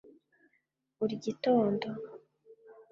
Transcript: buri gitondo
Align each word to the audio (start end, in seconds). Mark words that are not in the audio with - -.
buri 0.97 1.15
gitondo 1.25 1.87